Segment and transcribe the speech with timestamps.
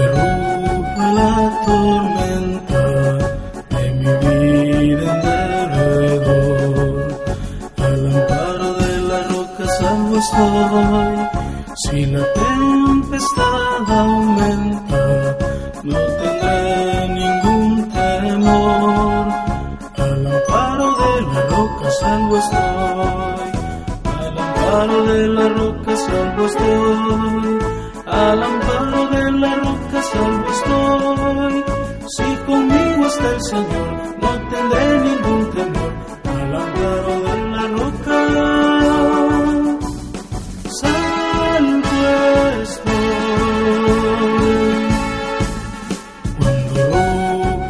[0.00, 1.32] Aunque ruja la
[1.66, 2.84] tormenta
[3.68, 5.20] de mi vida en
[5.76, 6.94] derredor,
[7.76, 11.16] al amparo de la roca salvo estoy.
[11.82, 15.02] Si la tempestad aumenta,
[15.84, 19.26] no tendré ningún temor.
[19.98, 23.50] Al amparo de la roca salvo estoy.
[24.18, 27.58] Al amparo de la roca salvo estoy.
[28.06, 28.79] Al amparo
[33.50, 33.90] Señor,
[34.22, 35.92] no tendré ningún temor.
[36.24, 38.18] Al amparo de la roca
[40.80, 41.96] salvo
[42.62, 43.10] estoy.
[46.38, 46.80] Cuando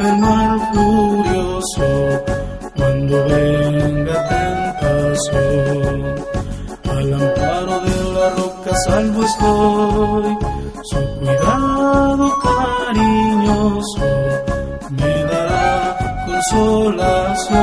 [0.04, 1.88] el mar furioso,
[2.76, 5.96] cuando venga tentación,
[6.90, 10.28] al amparo de la roca salvo estoy.
[10.82, 14.09] Su cuidado cariñoso
[16.40, 17.60] consolación.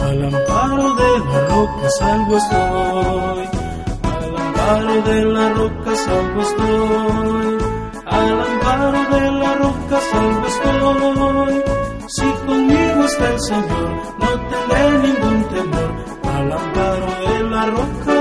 [0.00, 3.48] Al amparo de la roca salvo estoy.
[4.02, 7.58] Al amparo de la roca salvo estoy.
[8.06, 11.62] Al amparo de la roca salvo estoy.
[12.08, 15.90] Si conmigo está el Señor, no tendré ningún temor.
[16.34, 18.11] Al amparo de la roca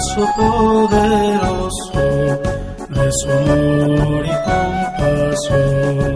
[0.00, 1.92] brazo poderoso
[2.88, 6.14] de su amor y compasión.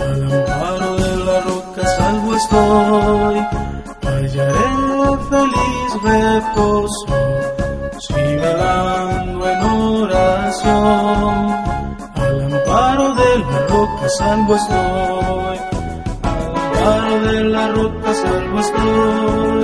[0.00, 3.36] Al amparo de la roca salvo estoy,
[4.06, 4.68] hallaré
[5.30, 7.16] feliz reposo,
[7.98, 9.62] si velando en
[10.02, 11.34] oración.
[12.14, 15.58] Al amparo de la roca salvo estoy,
[16.22, 19.63] al amparo de la roca salvo estoy,